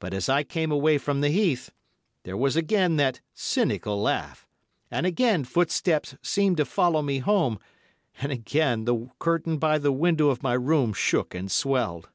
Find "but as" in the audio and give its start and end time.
0.00-0.28